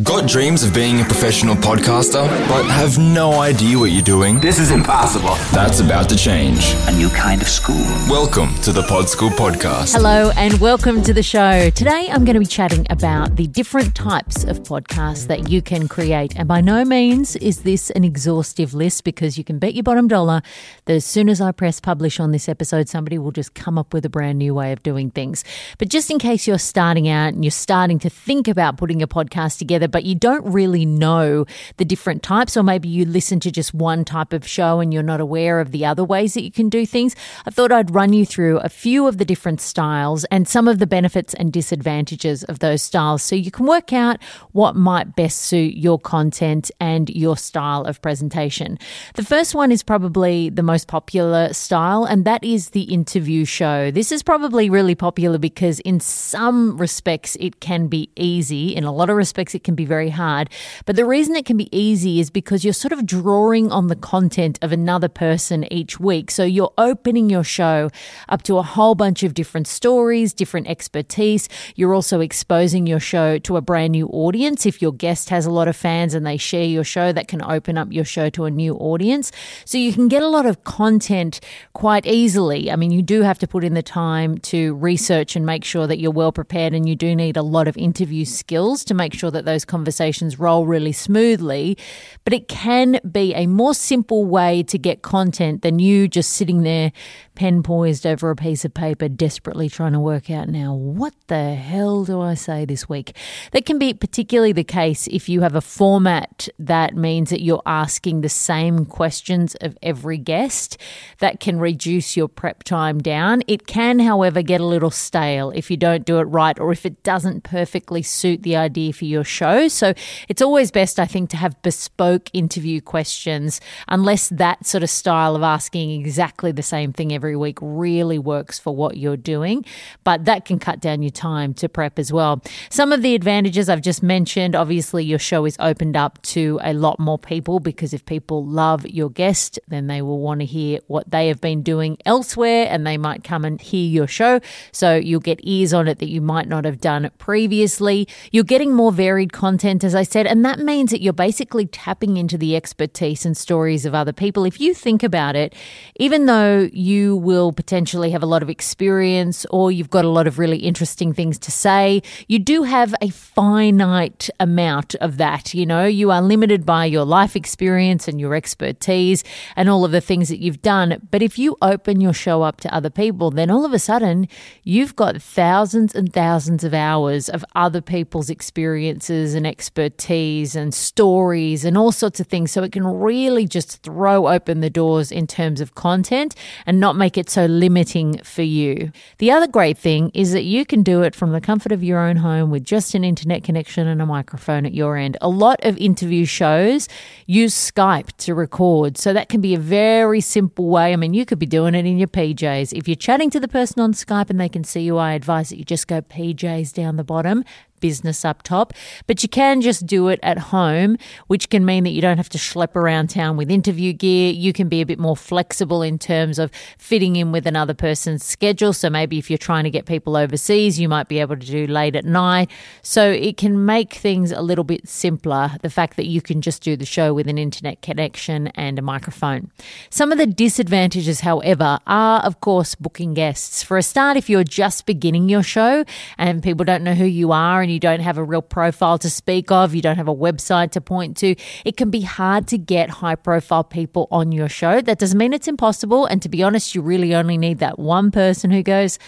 [0.00, 4.40] Got dreams of being a professional podcaster, but have no idea what you're doing?
[4.40, 5.34] This is impossible.
[5.52, 6.72] That's about to change.
[6.86, 7.84] A new kind of school.
[8.08, 9.92] Welcome to the Pod School Podcast.
[9.92, 11.68] Hello and welcome to the show.
[11.68, 15.88] Today I'm going to be chatting about the different types of podcasts that you can
[15.88, 16.38] create.
[16.38, 20.08] And by no means is this an exhaustive list because you can bet your bottom
[20.08, 20.40] dollar
[20.86, 23.92] that as soon as I press publish on this episode, somebody will just come up
[23.92, 25.44] with a brand new way of doing things.
[25.76, 29.06] But just in case you're starting out and you're starting to think about putting a
[29.06, 31.44] podcast together, but you don't really know
[31.76, 35.02] the different types, or maybe you listen to just one type of show and you're
[35.02, 38.12] not aware of the other ways that you can do things, I thought I'd run
[38.12, 42.44] you through a few of the different styles and some of the benefits and disadvantages
[42.44, 44.18] of those styles so you can work out
[44.52, 48.78] what might best suit your content and your style of presentation.
[49.14, 53.90] The first one is probably the most popular style, and that is the interview show.
[53.90, 58.74] This is probably really popular because, in some respects, it can be easy.
[58.74, 60.50] In a lot of respects, it can be very hard.
[60.86, 63.96] But the reason it can be easy is because you're sort of drawing on the
[63.96, 66.30] content of another person each week.
[66.30, 67.90] So you're opening your show
[68.28, 71.48] up to a whole bunch of different stories, different expertise.
[71.74, 74.66] You're also exposing your show to a brand new audience.
[74.66, 77.42] If your guest has a lot of fans and they share your show, that can
[77.42, 79.32] open up your show to a new audience.
[79.64, 81.40] So you can get a lot of content
[81.72, 82.70] quite easily.
[82.70, 85.86] I mean, you do have to put in the time to research and make sure
[85.86, 89.14] that you're well prepared, and you do need a lot of interview skills to make
[89.14, 91.76] sure that those conversations roll really smoothly.
[92.24, 96.62] But it can be a more simple way to get content than you just sitting
[96.62, 96.92] there
[97.34, 101.54] pen poised over a piece of paper, desperately trying to work out now what the
[101.54, 103.16] hell do I say this week?
[103.52, 107.62] That can be particularly the case if you have a format that means that you're
[107.66, 110.78] asking the same questions of every guest.
[111.18, 113.42] That can reduce your prep time down.
[113.46, 116.84] It can, however, get a little stale if you don't do it right or if
[116.84, 119.51] it doesn't perfectly suit the idea for your show.
[119.68, 119.94] So
[120.28, 125.36] it's always best, I think, to have bespoke interview questions, unless that sort of style
[125.36, 129.64] of asking exactly the same thing every week really works for what you're doing.
[130.04, 132.42] But that can cut down your time to prep as well.
[132.70, 136.72] Some of the advantages I've just mentioned obviously, your show is opened up to a
[136.72, 140.78] lot more people because if people love your guest, then they will want to hear
[140.86, 144.40] what they have been doing elsewhere and they might come and hear your show.
[144.72, 148.08] So you'll get ears on it that you might not have done previously.
[148.30, 152.16] You're getting more varied content, as I said, and that means that you're basically tapping
[152.16, 154.44] into the expertise and stories of other people.
[154.44, 155.52] If you think about it,
[155.96, 160.28] even though you will potentially have a lot of experience or you've got a lot
[160.28, 165.54] of really interesting things to say, you do have a finite amount of that.
[165.54, 169.24] You know, you are limited by your life experience and your expertise
[169.56, 171.08] and all of the things that you've done.
[171.10, 174.28] But if you open your show up to other people, then all of a sudden
[174.62, 181.64] you've got thousands and thousands of hours of other people's experiences and expertise and stories
[181.64, 182.50] and all sorts of things.
[182.52, 186.34] So it can really just throw open the doors in terms of content
[186.66, 188.92] and not make it so limiting for you.
[189.18, 191.98] The other great thing is that you can do it from the comfort of your
[191.98, 195.16] own home with just an internet connection and a microphone at your end.
[195.20, 196.88] A lot of interview shows
[197.26, 198.98] use Skype to record.
[198.98, 200.92] So that can be a very simple way.
[200.92, 202.72] I mean, you could be doing it in your PJs.
[202.72, 205.50] If you're chatting to the person on Skype and they can see you, I advise
[205.50, 207.44] that you just go PJs down the bottom
[207.82, 208.72] business up top,
[209.06, 212.30] but you can just do it at home, which can mean that you don't have
[212.30, 214.32] to schlep around town with interview gear.
[214.32, 218.24] You can be a bit more flexible in terms of fitting in with another person's
[218.24, 218.72] schedule.
[218.72, 221.66] So maybe if you're trying to get people overseas, you might be able to do
[221.66, 222.50] late at night.
[222.82, 225.50] So it can make things a little bit simpler.
[225.62, 228.82] The fact that you can just do the show with an internet connection and a
[228.82, 229.50] microphone.
[229.90, 233.64] Some of the disadvantages, however, are of course booking guests.
[233.64, 235.84] For a start, if you're just beginning your show
[236.18, 239.10] and people don't know who you are and you don't have a real profile to
[239.10, 241.34] speak of, you don't have a website to point to,
[241.64, 244.80] it can be hard to get high profile people on your show.
[244.80, 246.06] That doesn't mean it's impossible.
[246.06, 248.98] And to be honest, you really only need that one person who goes,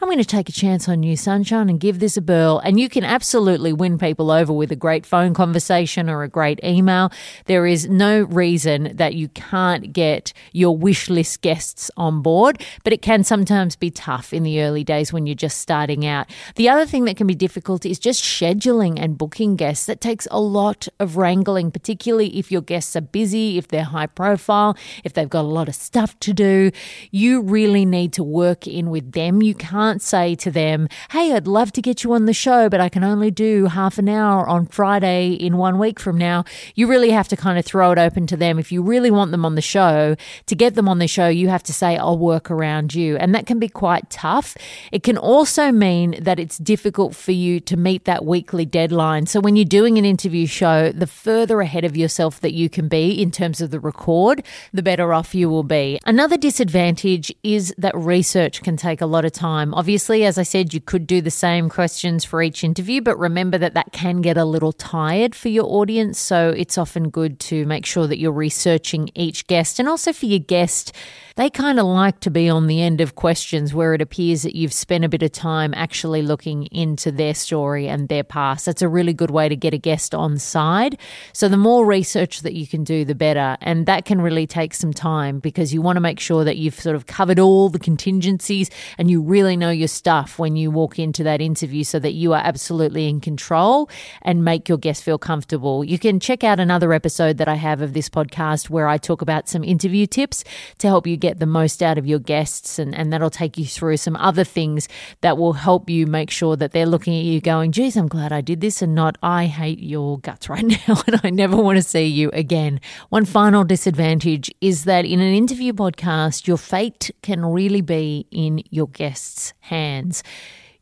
[0.00, 2.60] I'm going to take a chance on you, Sunshine, and give this a burl.
[2.60, 6.60] And you can absolutely win people over with a great phone conversation or a great
[6.62, 7.10] email.
[7.46, 12.92] There is no reason that you can't get your wish list guests on board, but
[12.92, 16.30] it can sometimes be tough in the early days when you're just starting out.
[16.54, 19.86] The other thing that can be difficult is just scheduling and booking guests.
[19.86, 24.06] That takes a lot of wrangling, particularly if your guests are busy, if they're high
[24.06, 26.70] profile, if they've got a lot of stuff to do.
[27.10, 29.42] You really need to work in with them.
[29.42, 32.80] You can't say to them, Hey, I'd love to get you on the show, but
[32.80, 36.44] I can only do half an hour on Friday in one week from now.
[36.74, 38.58] You really have to kind of throw it open to them.
[38.58, 40.16] If you really want them on the show,
[40.46, 43.16] to get them on the show, you have to say, I'll work around you.
[43.16, 44.56] And that can be quite tough.
[44.92, 49.24] It can also mean that it's difficult for you to meet that weekly deadline.
[49.24, 52.86] So when you're doing an interview show, the further ahead of yourself that you can
[52.86, 54.44] be in terms of the record,
[54.74, 55.98] the better off you will be.
[56.04, 59.72] Another disadvantage is that research can take a lot of time.
[59.72, 63.56] Obviously, as I said, you could do the same questions for each interview, but remember
[63.56, 66.18] that that can get a little tired for your audience.
[66.18, 70.26] So it's often good to make sure that you're researching each guest and also for
[70.26, 70.92] your guest
[71.38, 74.56] they kind of like to be on the end of questions where it appears that
[74.56, 78.66] you've spent a bit of time actually looking into their story and their past.
[78.66, 80.98] That's a really good way to get a guest on side.
[81.32, 83.56] So the more research that you can do, the better.
[83.60, 86.80] And that can really take some time because you want to make sure that you've
[86.80, 90.98] sort of covered all the contingencies and you really know your stuff when you walk
[90.98, 93.88] into that interview so that you are absolutely in control
[94.22, 95.84] and make your guest feel comfortable.
[95.84, 99.22] You can check out another episode that I have of this podcast where I talk
[99.22, 100.42] about some interview tips
[100.78, 103.58] to help you get get the most out of your guests, and, and that'll take
[103.58, 104.88] you through some other things
[105.20, 108.32] that will help you make sure that they're looking at you going, geez, I'm glad
[108.32, 111.76] I did this, and not, I hate your guts right now, and I never want
[111.76, 112.80] to see you again.
[113.08, 118.62] One final disadvantage is that in an interview podcast, your fate can really be in
[118.70, 120.22] your guests' hands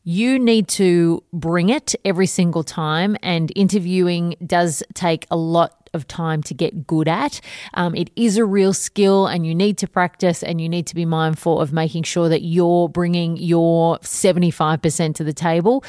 [0.09, 6.07] you need to bring it every single time, and interviewing does take a lot of
[6.07, 7.41] time to get good at.
[7.73, 10.95] Um, it is a real skill and you need to practice and you need to
[10.95, 15.83] be mindful of making sure that you're bringing your 75% to the table.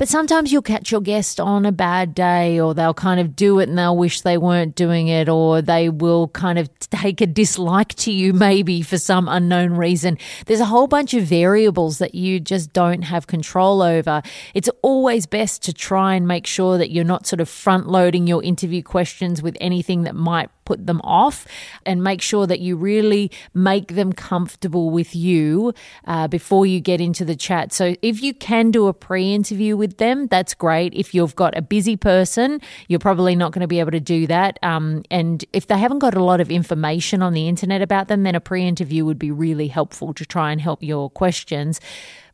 [0.00, 3.58] But sometimes you'll catch your guest on a bad day, or they'll kind of do
[3.58, 7.26] it and they'll wish they weren't doing it, or they will kind of take a
[7.26, 10.16] dislike to you maybe for some unknown reason.
[10.46, 14.22] There's a whole bunch of variables that you just don't have control over.
[14.54, 18.26] It's always best to try and make sure that you're not sort of front loading
[18.26, 21.46] your interview questions with anything that might put them off
[21.84, 25.74] and make sure that you really make them comfortable with you
[26.06, 27.72] uh, before you get into the chat.
[27.72, 30.94] So if you can do a pre interview with them, that's great.
[30.94, 34.28] If you've got a busy person, you're probably not going to be able to do
[34.28, 34.60] that.
[34.62, 38.22] Um, and if they haven't got a lot of information on the internet about them,
[38.22, 41.80] then a pre interview would be really helpful to try and help your questions.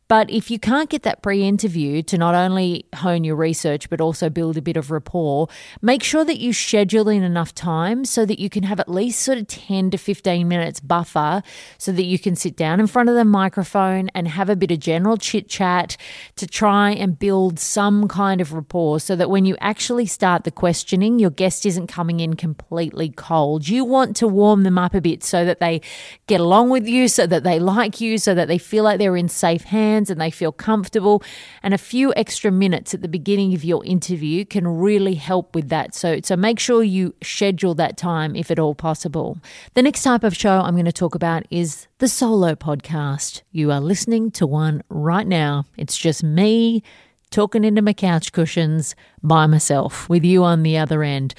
[0.07, 3.99] But if you can't get that pre interview to not only hone your research, but
[3.99, 5.49] also build a bit of rapport,
[5.81, 9.21] make sure that you schedule in enough time so that you can have at least
[9.21, 11.43] sort of 10 to 15 minutes buffer
[11.77, 14.71] so that you can sit down in front of the microphone and have a bit
[14.71, 15.97] of general chit chat
[16.37, 20.51] to try and build some kind of rapport so that when you actually start the
[20.51, 23.67] questioning, your guest isn't coming in completely cold.
[23.67, 25.81] You want to warm them up a bit so that they
[26.27, 29.17] get along with you, so that they like you, so that they feel like they're
[29.17, 31.23] in safe hands and they feel comfortable.
[31.63, 35.69] And a few extra minutes at the beginning of your interview can really help with
[35.69, 35.95] that.
[35.95, 39.39] So, so make sure you schedule that time if at all possible.
[39.73, 43.41] The next type of show I'm going to talk about is the solo podcast.
[43.51, 45.65] You are listening to one right now.
[45.77, 46.83] It's just me
[47.29, 51.33] talking into my couch cushions by myself with you on the other end.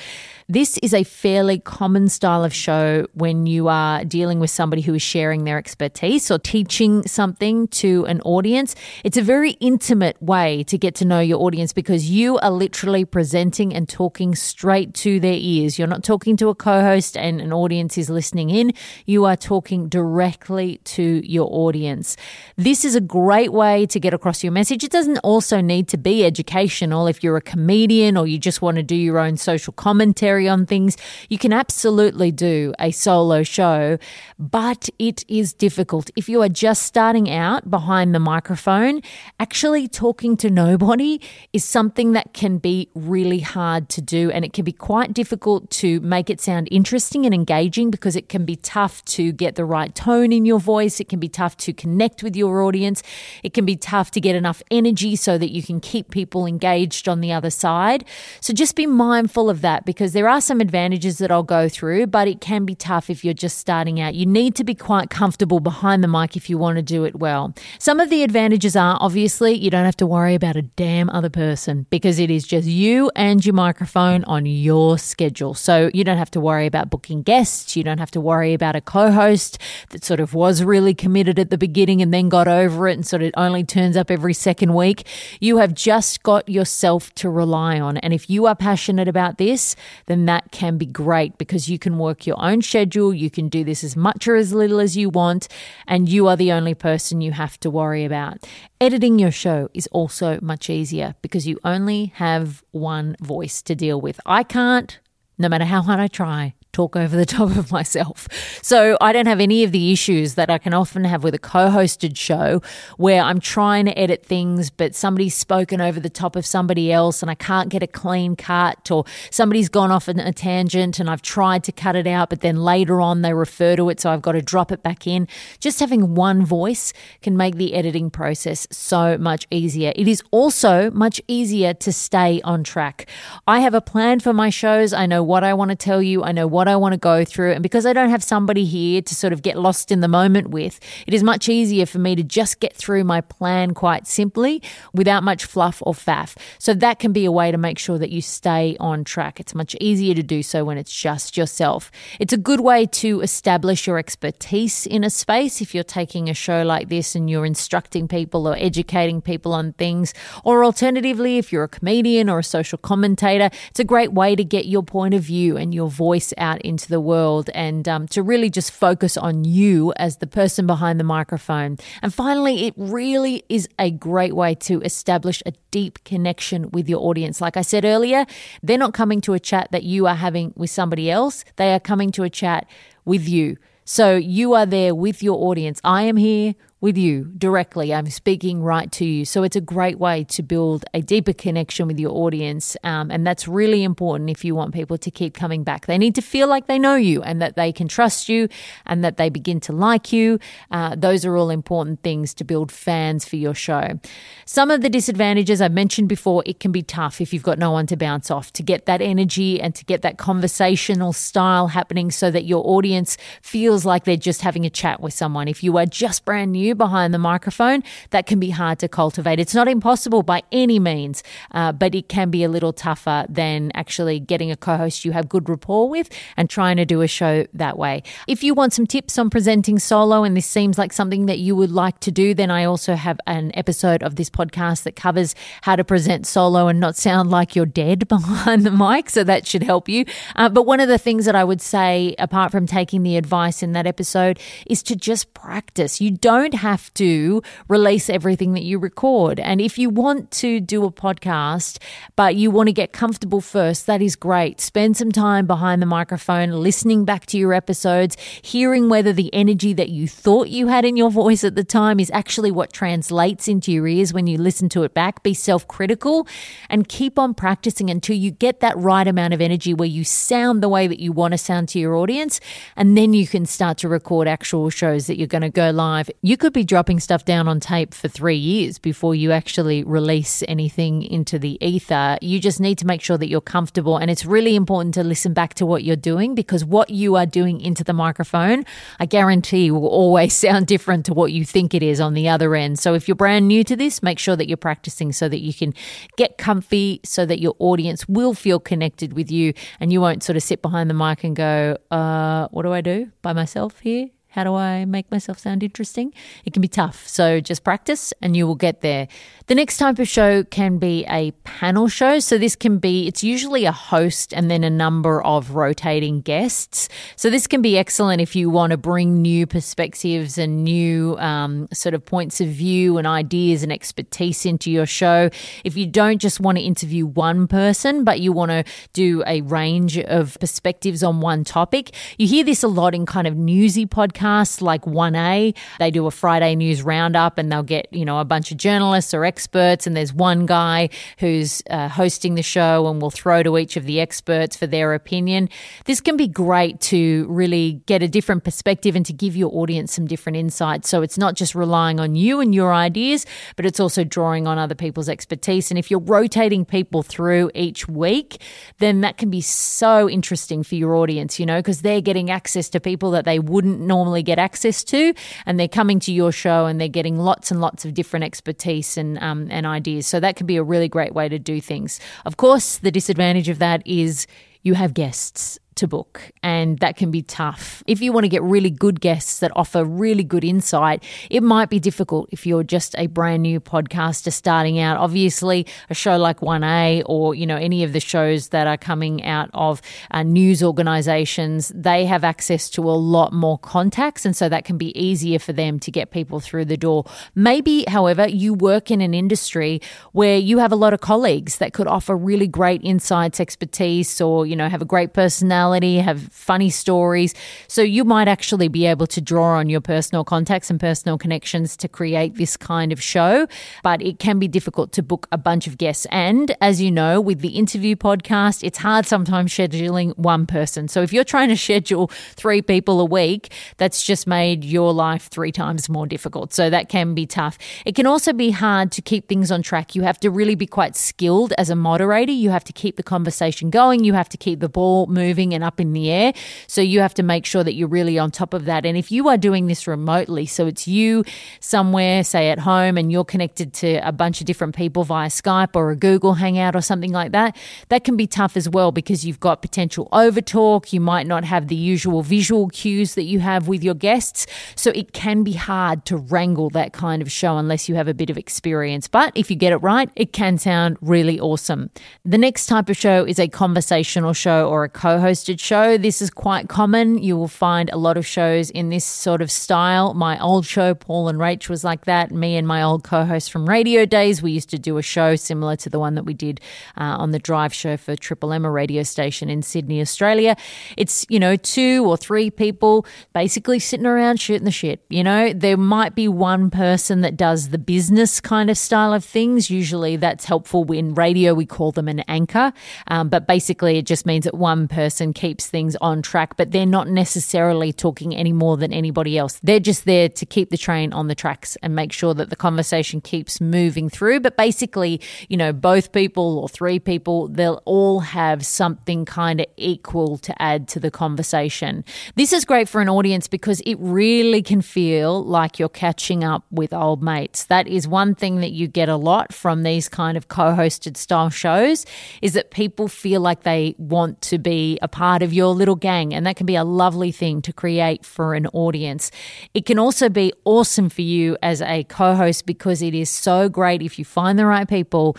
[0.50, 4.94] This is a fairly common style of show when you are dealing with somebody who
[4.94, 8.74] is sharing their expertise or teaching something to an audience.
[9.04, 13.04] It's a very intimate way to get to know your audience because you are literally
[13.04, 15.78] presenting and talking straight to their ears.
[15.78, 18.72] You're not talking to a co host and an audience is listening in.
[19.04, 22.16] You are talking directly to your audience.
[22.56, 24.82] This is a great way to get across your message.
[24.82, 28.78] It doesn't also need to be educational if you're a comedian or you just want
[28.78, 30.96] to do your own social commentary on things.
[31.28, 33.98] You can absolutely do a solo show,
[34.38, 36.10] but it is difficult.
[36.14, 39.00] If you are just starting out behind the microphone,
[39.40, 41.20] actually talking to nobody
[41.52, 44.30] is something that can be really hard to do.
[44.30, 48.28] And it can be quite difficult to make it sound interesting and engaging because it
[48.28, 51.00] can be tough to get the right tone in your voice.
[51.00, 53.02] It can be tough to connect with your audience.
[53.42, 57.08] It can be tough to get enough energy so that you can keep people engaged
[57.08, 58.04] on the other side.
[58.40, 62.08] So just be mindful of that because there are some advantages that I'll go through,
[62.08, 64.14] but it can be tough if you're just starting out.
[64.14, 67.16] You need to be quite comfortable behind the mic if you want to do it
[67.16, 67.54] well.
[67.78, 71.30] Some of the advantages are obviously you don't have to worry about a damn other
[71.30, 75.54] person because it is just you and your microphone on your schedule.
[75.54, 77.76] So you don't have to worry about booking guests.
[77.76, 79.58] You don't have to worry about a co host
[79.90, 83.06] that sort of was really committed at the beginning and then got over it and
[83.06, 85.06] sort of only turns up every second week.
[85.40, 87.96] You have just got yourself to rely on.
[87.98, 91.98] And if you are passionate about this, then that can be great because you can
[91.98, 93.12] work your own schedule.
[93.12, 95.48] You can do this as much or as little as you want,
[95.86, 98.46] and you are the only person you have to worry about.
[98.80, 104.00] Editing your show is also much easier because you only have one voice to deal
[104.00, 104.18] with.
[104.24, 104.98] I can't,
[105.36, 108.28] no matter how hard I try, talk over the top of myself.
[108.62, 111.38] So I don't have any of the issues that I can often have with a
[111.38, 112.62] co hosted show
[112.96, 117.20] where I'm trying to edit things, but somebody's spoken over the top of somebody else
[117.20, 121.10] and I can't get a clean cut, or somebody's gone off on a tangent and
[121.10, 124.10] I've tried to cut it out, but then later on they refer to it, so
[124.10, 125.26] I've got to drop it back in.
[125.58, 126.92] Just having one voice
[127.22, 129.92] can make the editing process so much easier.
[129.96, 133.06] It is also much easier to stay on track.
[133.46, 134.92] I have a plan for my shows.
[134.92, 137.24] I know what I want to tell you, I know what I want to go
[137.24, 137.52] through.
[137.52, 140.50] And because I don't have somebody here to sort of get lost in the moment
[140.50, 144.62] with, it is much easier for me to just get through my plan quite simply
[144.92, 146.36] without much fluff or faff.
[146.58, 149.40] So that can be a way to make sure that you stay on track.
[149.40, 151.90] It's much easier to do so when it's just yourself.
[152.20, 156.34] It's a good way to establish your expertise in a space if you're taking a
[156.34, 160.14] show like this and you're instructing people or educating people on things.
[160.44, 164.44] Or alternatively, if you're a comedian or a social commentator, it's a great way to
[164.44, 168.22] get your point of view and your voice out into the world and um, to
[168.22, 171.78] really just focus on you as the person behind the microphone.
[172.02, 177.00] And finally, it really is a great way to establish a deep connection with your
[177.00, 177.40] audience.
[177.40, 178.26] Like I said earlier,
[178.62, 181.80] they're not coming to a chat that you are having with somebody else, they are
[181.80, 182.68] coming to a chat
[183.04, 183.56] with you.
[183.84, 185.80] So you are there with your audience.
[185.82, 187.92] I am here with you directly.
[187.92, 189.24] I'm speaking right to you.
[189.24, 192.76] So it's a great way to build a deeper connection with your audience.
[192.84, 195.86] Um, and that's really important if you want people to keep coming back.
[195.86, 198.48] They need to feel like they know you and that they can trust you
[198.86, 200.38] and that they begin to like you.
[200.70, 203.98] Uh, those are all important things to build fans for your show.
[204.44, 207.72] Some of the disadvantages I mentioned before, it can be tough if you've got no
[207.72, 212.12] one to bounce off to get that energy and to get that conversational style happening
[212.12, 215.48] so that your audience feels like they're just having a chat with someone.
[215.48, 219.40] If you are just brand new, behind the microphone, that can be hard to cultivate.
[219.40, 221.22] It's not impossible by any means,
[221.52, 225.12] uh, but it can be a little tougher than actually getting a co host you
[225.12, 228.02] have good rapport with and trying to do a show that way.
[228.26, 231.56] If you want some tips on presenting solo and this seems like something that you
[231.56, 235.34] would like to do, then I also have an episode of this podcast that covers
[235.62, 239.10] how to present solo and not sound like you're dead behind the mic.
[239.10, 240.04] So that should help you.
[240.36, 243.62] Uh, but one of the things that I would say, apart from taking the advice
[243.62, 246.00] in that episode, is to just practice.
[246.00, 249.40] You don't have to release everything that you record.
[249.40, 251.78] And if you want to do a podcast,
[252.16, 254.60] but you want to get comfortable first, that is great.
[254.60, 259.72] Spend some time behind the microphone, listening back to your episodes, hearing whether the energy
[259.72, 263.48] that you thought you had in your voice at the time is actually what translates
[263.48, 265.22] into your ears when you listen to it back.
[265.22, 266.26] Be self critical
[266.68, 270.62] and keep on practicing until you get that right amount of energy where you sound
[270.62, 272.40] the way that you want to sound to your audience.
[272.76, 276.10] And then you can start to record actual shows that you're going to go live.
[276.22, 280.42] You could be dropping stuff down on tape for three years before you actually release
[280.48, 282.18] anything into the ether.
[282.20, 283.96] You just need to make sure that you're comfortable.
[283.96, 287.26] And it's really important to listen back to what you're doing because what you are
[287.26, 288.64] doing into the microphone,
[288.98, 292.54] I guarantee will always sound different to what you think it is on the other
[292.54, 292.78] end.
[292.78, 295.54] So if you're brand new to this, make sure that you're practicing so that you
[295.54, 295.74] can
[296.16, 300.36] get comfy so that your audience will feel connected with you and you won't sort
[300.36, 304.08] of sit behind the mic and go, uh, what do I do by myself here?
[304.32, 306.12] How do I make myself sound interesting?
[306.44, 307.08] It can be tough.
[307.08, 309.08] So just practice and you will get there.
[309.46, 312.18] The next type of show can be a panel show.
[312.18, 316.90] So this can be, it's usually a host and then a number of rotating guests.
[317.16, 321.66] So this can be excellent if you want to bring new perspectives and new um,
[321.72, 325.30] sort of points of view and ideas and expertise into your show.
[325.64, 329.40] If you don't just want to interview one person, but you want to do a
[329.40, 333.86] range of perspectives on one topic, you hear this a lot in kind of newsy
[333.86, 334.17] podcasts
[334.60, 335.54] like 1A.
[335.78, 339.14] They do a Friday news roundup and they'll get, you know, a bunch of journalists
[339.14, 343.58] or experts, and there's one guy who's uh, hosting the show and will throw to
[343.58, 345.48] each of the experts for their opinion.
[345.84, 349.94] This can be great to really get a different perspective and to give your audience
[349.94, 350.88] some different insights.
[350.88, 354.58] So it's not just relying on you and your ideas, but it's also drawing on
[354.58, 355.70] other people's expertise.
[355.70, 358.42] And if you're rotating people through each week,
[358.78, 362.68] then that can be so interesting for your audience, you know, because they're getting access
[362.70, 365.14] to people that they wouldn't normally get access to,
[365.46, 368.96] and they're coming to your show and they're getting lots and lots of different expertise
[368.96, 370.06] and um, and ideas.
[370.06, 372.00] So that can be a really great way to do things.
[372.24, 374.26] Of course, the disadvantage of that is
[374.62, 377.82] you have guests to book, and that can be tough.
[377.86, 381.70] If you want to get really good guests that offer really good insight, it might
[381.70, 384.98] be difficult if you're just a brand new podcaster starting out.
[384.98, 389.24] Obviously, a show like 1A or, you know, any of the shows that are coming
[389.24, 389.80] out of
[390.10, 394.78] uh, news organizations, they have access to a lot more contacts, and so that can
[394.78, 397.04] be easier for them to get people through the door.
[397.34, 399.80] Maybe, however, you work in an industry
[400.12, 404.44] where you have a lot of colleagues that could offer really great insights, expertise, or,
[404.44, 407.34] you know, have a great personality personality, have funny stories.
[407.66, 411.76] So you might actually be able to draw on your personal contacts and personal connections
[411.78, 413.46] to create this kind of show.
[413.82, 416.06] But it can be difficult to book a bunch of guests.
[416.10, 420.88] And as you know, with the interview podcast, it's hard sometimes scheduling one person.
[420.88, 425.28] So if you're trying to schedule three people a week, that's just made your life
[425.28, 426.52] three times more difficult.
[426.54, 427.58] So that can be tough.
[427.84, 429.94] It can also be hard to keep things on track.
[429.94, 432.32] You have to really be quite skilled as a moderator.
[432.32, 434.04] You have to keep the conversation going.
[434.04, 436.32] You have to keep the ball moving and up in the air.
[436.68, 438.86] So you have to make sure that you're really on top of that.
[438.86, 441.24] And if you are doing this remotely, so it's you
[441.58, 445.74] somewhere, say at home, and you're connected to a bunch of different people via Skype
[445.74, 447.56] or a Google Hangout or something like that,
[447.88, 450.92] that can be tough as well because you've got potential overtalk.
[450.92, 454.46] You might not have the usual visual cues that you have with your guests.
[454.76, 458.14] So it can be hard to wrangle that kind of show unless you have a
[458.14, 459.08] bit of experience.
[459.08, 461.90] But if you get it right, it can sound really awesome.
[462.24, 465.96] The next type of show is a conversational show or a co hosted show.
[465.96, 467.18] This is quite common.
[467.18, 470.14] You will find a lot of shows in this sort of style.
[470.14, 472.30] My old show, Paul and Rach, was like that.
[472.30, 475.36] Me and my old co host from radio days, we used to do a show
[475.36, 476.60] similar to the one that we did
[476.96, 480.56] uh, on the drive show for Triple M, a radio station in Sydney, Australia.
[480.96, 485.04] It's, you know, two or three people basically sitting around shooting the shit.
[485.08, 489.24] You know, there might be one person that does the business kind of style of
[489.24, 489.70] things.
[489.70, 490.90] Usually that's helpful.
[490.92, 492.72] In radio, we call them an anchor.
[493.08, 496.84] Um, but basically, it just means that one person keeps things on track, but they're
[496.84, 499.60] not necessarily talking any more than anybody else.
[499.62, 502.56] They're just there to keep the train on the tracks and make sure that the
[502.56, 504.40] conversation keeps moving through.
[504.40, 509.66] But basically, you know, both people or three people, they'll all have something kind of
[509.76, 512.04] equal to add to the conversation.
[512.34, 516.64] This is great for an audience because it really can feel like you're catching up
[516.72, 517.66] with old mates.
[517.66, 521.50] That is one thing that you get a lot from these kind of co-hosted style
[521.50, 522.04] shows
[522.42, 526.32] is that people feel like they want to be a part of your little gang
[526.32, 529.32] and that can be a lovely thing to create for an audience.
[529.74, 534.00] It can also be awesome for you as a co-host because it is so great
[534.00, 535.36] if you find the right people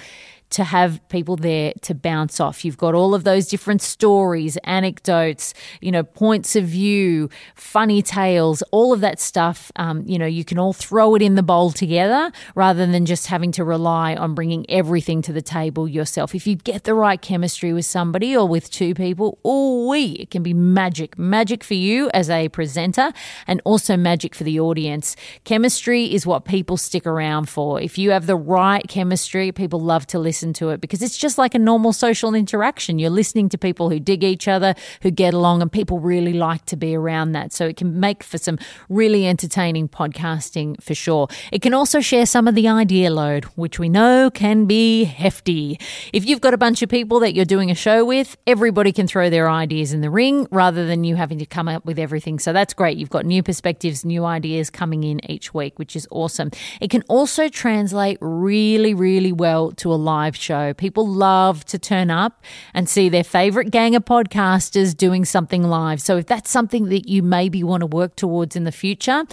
[0.51, 2.65] to have people there to bounce off.
[2.65, 8.63] You've got all of those different stories, anecdotes, you know, points of view, funny tales,
[8.71, 9.71] all of that stuff.
[9.75, 13.27] Um, you know, you can all throw it in the bowl together rather than just
[13.27, 16.33] having to rely on bringing everything to the table yourself.
[16.33, 20.31] If you get the right chemistry with somebody or with two people, oh, we it
[20.31, 23.11] can be magic, magic for you as a presenter,
[23.45, 25.15] and also magic for the audience.
[25.43, 27.79] Chemistry is what people stick around for.
[27.79, 31.17] If you have the right chemistry, people love to listen listen to it because it's
[31.17, 32.97] just like a normal social interaction.
[32.97, 36.65] You're listening to people who dig each other, who get along, and people really like
[36.67, 37.51] to be around that.
[37.51, 41.27] So it can make for some really entertaining podcasting for sure.
[41.51, 45.77] It can also share some of the idea load, which we know can be hefty.
[46.13, 49.07] If you've got a bunch of people that you're doing a show with, everybody can
[49.07, 52.39] throw their ideas in the ring rather than you having to come up with everything.
[52.39, 52.97] So that's great.
[52.97, 56.51] You've got new perspectives, new ideas coming in each week, which is awesome.
[56.79, 60.73] It can also translate really, really well to a live live show.
[60.75, 62.43] People love to turn up
[62.75, 65.99] and see their favorite gang of podcasters doing something live.
[65.99, 69.23] So if that's something that you maybe want to work towards in the future,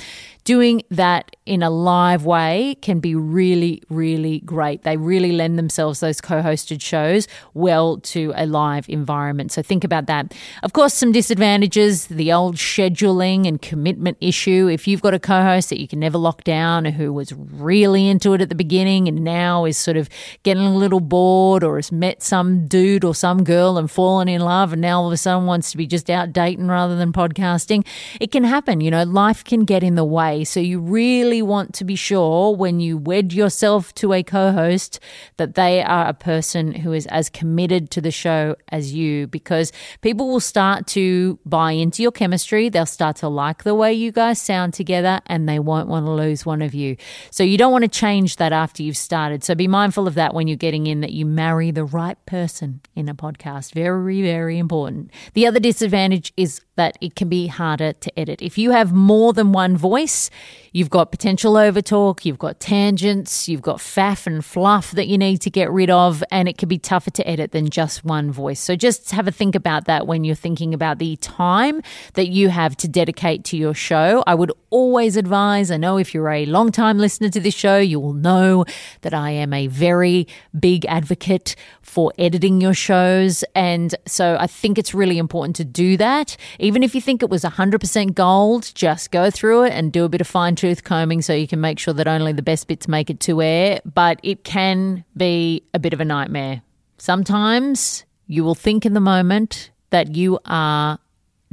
[0.47, 4.85] doing that in a live way can be really, really great.
[4.85, 9.51] They really lend themselves, those co hosted shows, well to a live environment.
[9.51, 10.33] So think about that.
[10.63, 14.69] Of course, some disadvantages the old scheduling and commitment issue.
[14.69, 18.09] If you've got a co host that you can never lock down who was really
[18.09, 20.09] into it at the beginning and now is sort of
[20.45, 24.41] getting a little bored or has met some dude or some girl and fallen in
[24.41, 27.13] love and now all of a sudden wants to be just out dating rather than
[27.13, 27.85] podcasting,
[28.21, 28.81] it can happen.
[28.81, 32.55] You know, life can get in the way So you really want to be sure
[32.55, 35.01] when you wed yourself to a co host
[35.37, 39.73] that they are a person who is as committed to the show as you because
[40.01, 42.69] people will start to buy into your chemistry.
[42.69, 46.11] They'll start to like the way you guys sound together and they won't want to
[46.11, 46.97] lose one of you.
[47.31, 49.45] So you don't want to change that after you've started.
[49.45, 52.81] So be mindful of that when you're getting in that you marry the right person
[52.95, 53.73] in a podcast.
[53.73, 55.11] Very, very important.
[55.35, 58.43] The other disadvantage is that it can be harder to edit.
[58.43, 60.26] If you have more than one voice,
[60.73, 65.41] you've got potential overtalk, you've got tangents, you've got faff and fluff that you need
[65.43, 68.61] to get rid of, and it can be tougher to edit than just one voice.
[68.61, 71.83] So just have a think about that when you're thinking about the time
[72.15, 74.23] that you have to dedicate to your show.
[74.27, 77.79] I would always advise, I know if you're a long time listener to this show,
[77.79, 78.65] you will know
[79.03, 80.27] that I am a very
[80.59, 83.45] big advocate for editing your shows.
[83.55, 87.31] And so I think it's really important to do that even if you think it
[87.31, 91.23] was 100% gold, just go through it and do a bit of fine tooth combing
[91.23, 93.81] so you can make sure that only the best bits make it to air.
[93.85, 96.63] But it can be a bit of a nightmare.
[96.99, 100.99] Sometimes you will think in the moment that you are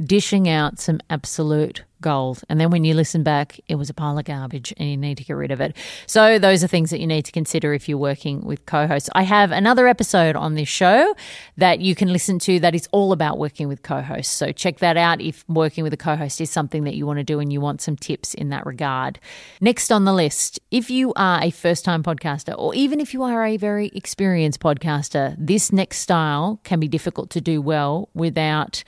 [0.02, 2.44] dishing out some absolute gold.
[2.50, 5.16] And then when you listen back, it was a pile of garbage and you need
[5.16, 5.74] to get rid of it.
[6.06, 9.08] So, those are things that you need to consider if you're working with co hosts.
[9.14, 11.14] I have another episode on this show
[11.56, 14.32] that you can listen to that is all about working with co hosts.
[14.32, 17.18] So, check that out if working with a co host is something that you want
[17.20, 19.18] to do and you want some tips in that regard.
[19.62, 23.22] Next on the list, if you are a first time podcaster or even if you
[23.22, 28.84] are a very experienced podcaster, this next style can be difficult to do well without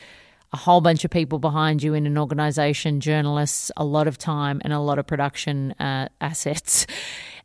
[0.57, 4.59] a whole bunch of people behind you in an organization, journalists, a lot of time,
[4.64, 6.87] and a lot of production uh, assets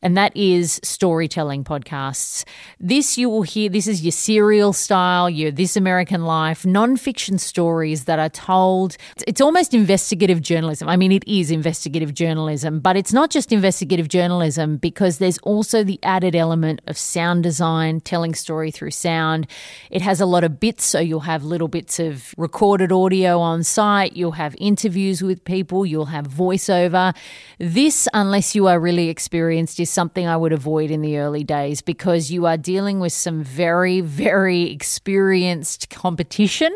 [0.02, 2.44] and that is storytelling podcasts.
[2.80, 8.06] This you will hear, this is your serial style, your This American Life, non-fiction stories
[8.06, 8.98] that are told.
[9.28, 10.90] It's almost investigative journalism.
[10.90, 15.84] I mean, it is investigative journalism, but it's not just investigative journalism because there's also
[15.84, 19.48] the added element of sound design, telling story through sound.
[19.92, 23.64] It has a lot of bits, so you'll have little bits of recorded audio on
[23.64, 27.16] site, you'll have interviews with people, you'll have voiceover.
[27.60, 31.82] This, unless you are really experienced, is something I would avoid in the early days
[31.82, 36.71] because you are dealing with some very, very experienced competition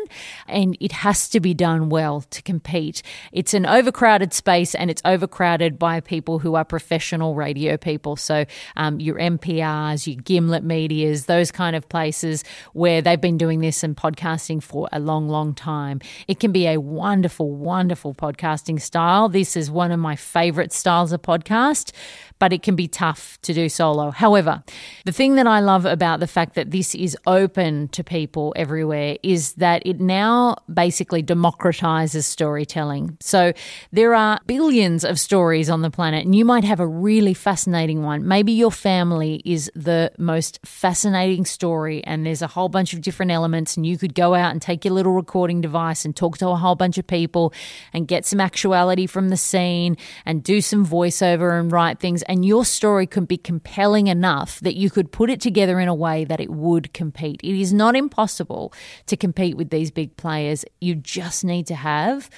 [0.46, 3.02] and it has to be done well to compete.
[3.32, 8.16] It's an overcrowded space and it's overcrowded by people who are professional radio people.
[8.16, 8.44] So,
[8.76, 13.82] um, your NPRs, your Gimlet Medias, those kind of places where they've been doing this
[13.82, 16.00] and podcasting for a long, long time.
[16.28, 19.28] It can be a wonderful, wonderful podcasting style.
[19.28, 21.92] This is one of my favorite styles of podcast
[22.38, 24.10] but it can be tough to do solo.
[24.10, 24.62] However,
[25.04, 29.16] the thing that I love about the fact that this is open to people everywhere
[29.22, 33.16] is that it now basically democratizes storytelling.
[33.20, 33.52] So
[33.92, 38.02] there are billions of stories on the planet, and you might have a really fascinating
[38.02, 38.26] one.
[38.26, 43.32] Maybe your family is the most fascinating story, and there's a whole bunch of different
[43.32, 46.48] elements, and you could go out and take your little recording device and talk to
[46.48, 47.52] a whole bunch of people
[47.92, 52.44] and get some actuality from the scene and do some voiceover and write things and
[52.44, 56.24] your story could be compelling enough that you could put it together in a way
[56.24, 57.40] that it would compete.
[57.42, 58.72] It is not impossible
[59.06, 60.64] to compete with these big players.
[60.80, 62.28] You just need to have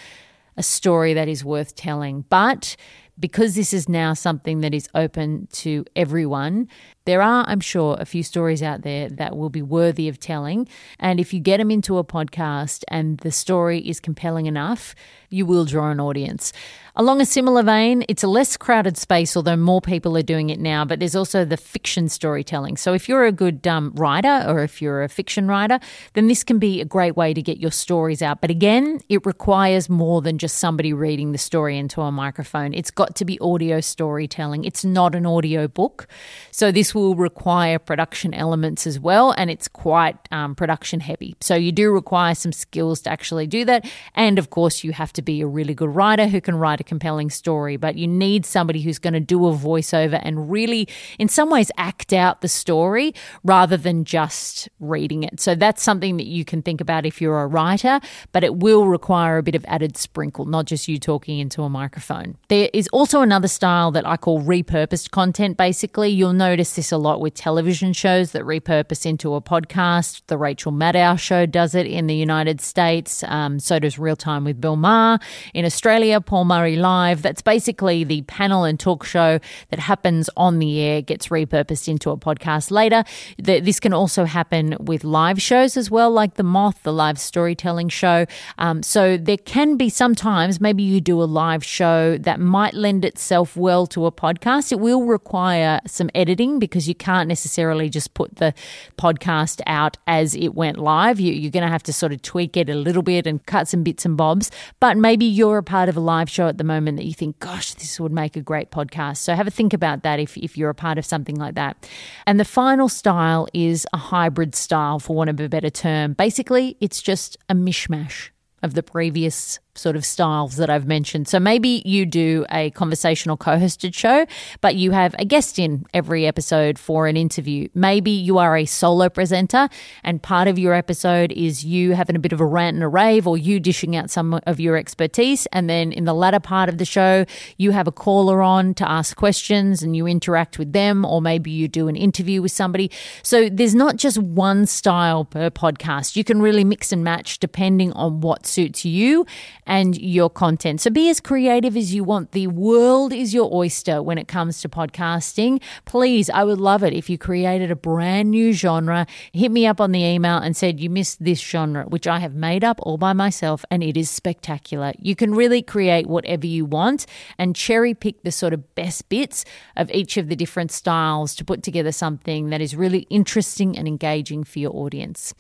[0.57, 2.25] a story that is worth telling.
[2.29, 2.77] But
[3.19, 6.69] because this is now something that is open to everyone,
[7.09, 10.69] there are, I'm sure, a few stories out there that will be worthy of telling.
[10.99, 14.95] And if you get them into a podcast and the story is compelling enough,
[15.31, 16.53] you will draw an audience.
[16.97, 20.59] Along a similar vein, it's a less crowded space, although more people are doing it
[20.59, 22.77] now, but there's also the fiction storytelling.
[22.77, 25.79] So if you're a good um, writer or if you're a fiction writer,
[26.15, 28.41] then this can be a great way to get your stories out.
[28.41, 32.75] But again, it requires more than just somebody reading the story into a microphone.
[32.75, 34.65] It's got to be audio storytelling.
[34.65, 36.09] It's not an audio book.
[36.51, 41.37] So this will require production elements as well, and it's quite um, production heavy.
[41.41, 43.87] So you do require some skills to actually do that.
[44.15, 46.85] And of course, you have to be a really good writer who can write a
[46.85, 51.29] compelling story, but you need somebody who's going to do a voiceover and really, in
[51.29, 55.41] some ways, act out the story rather than just reading it.
[55.41, 58.01] So that's something that you can think about if you're a writer,
[58.33, 61.69] but it will require a bit of added sprinkle, not just you talking into a
[61.69, 62.37] microphone.
[62.49, 66.11] There is also another style that I call repurposed content, basically.
[66.11, 70.23] You'll notice this a lot with television shows that repurpose into a podcast.
[70.29, 73.25] The Rachel Maddow show does it in the United States.
[73.25, 75.19] Um, so does Real Time with Bill Maher.
[75.55, 77.23] In Australia, Paul Murray Live.
[77.23, 82.11] That's basically the panel and talk show that happens on the air, gets repurposed into
[82.11, 83.03] a podcast later.
[83.39, 87.89] This can also happen with live shows as well, like The Moth, the live storytelling
[87.89, 88.27] show.
[88.59, 93.05] Um, so there can be sometimes maybe you do a live show that might lend
[93.05, 94.71] itself well to a podcast.
[94.71, 98.53] It will require some editing because you can't necessarily just put the
[98.99, 101.19] podcast out as it went live.
[101.19, 103.69] You, you're going to have to sort of tweak it a little bit and cut
[103.69, 104.51] some bits and bobs.
[104.81, 107.39] But maybe you're a part of a live show at the moment that you think,
[107.41, 109.17] gosh, this would make a great podcast.
[109.19, 111.89] So have a think about that if, if you're a part of something like that.
[112.27, 116.13] And the final style is a hybrid style, for want of a better term.
[116.13, 118.29] Basically, it's just a mishmash
[118.63, 121.29] of the previous sort of styles that I've mentioned.
[121.29, 124.27] So maybe you do a conversational co hosted show,
[124.61, 127.69] but you have a guest in every episode for an interview.
[127.75, 129.69] Maybe you are a solo presenter
[130.05, 132.89] and part of your episode is you having a bit of a rant and a
[132.89, 135.47] rave or you dishing out some of your expertise.
[135.53, 137.25] And then in the latter part of the show,
[137.57, 141.51] you have a caller on to ask questions and you interact with them, or maybe
[141.51, 142.91] you do an interview with somebody.
[143.23, 146.17] So there's not just one style per podcast.
[146.17, 149.27] You can really mix and match depending on what suits you
[149.69, 150.81] and your content.
[150.81, 152.33] So be as creative as you want.
[152.33, 155.61] The world is your oyster when it comes to podcasting.
[155.85, 159.07] Please, I would love it if you created a brand new genre.
[159.33, 162.35] Hit me up on the email and said you missed this genre, which I have
[162.35, 164.93] made up all by myself, and it is spectacular.
[164.99, 167.05] You can really create whatever you want
[167.37, 169.45] and cherry pick the sort of best bits
[169.77, 173.87] of each of the different styles to put together something that is really interesting and
[173.87, 175.35] engaging for your audience.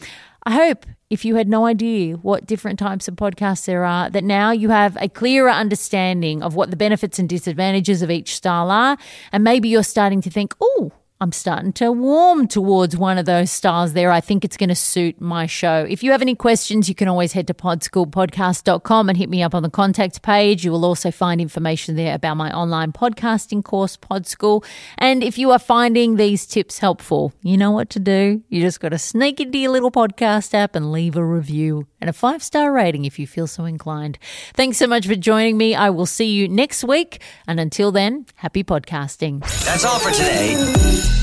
[0.44, 4.24] I hope if you had no idea what different types of podcasts there are, that
[4.24, 8.70] now you have a clearer understanding of what the benefits and disadvantages of each style
[8.70, 8.98] are.
[9.32, 13.50] And maybe you're starting to think, oh, I'm starting to warm towards one of those
[13.50, 14.12] styles there.
[14.12, 15.84] I think it's going to suit my show.
[15.88, 19.52] If you have any questions, you can always head to podschoolpodcast.com and hit me up
[19.52, 20.64] on the contact page.
[20.64, 24.64] You will also find information there about my online podcasting course, Podschool.
[24.96, 28.44] And if you are finding these tips helpful, you know what to do.
[28.48, 32.08] You just got to sneak into your little podcast app and leave a review and
[32.08, 34.18] a five star rating if you feel so inclined.
[34.54, 35.74] Thanks so much for joining me.
[35.74, 37.22] I will see you next week.
[37.46, 39.40] And until then, happy podcasting.
[39.64, 41.17] That's all for today.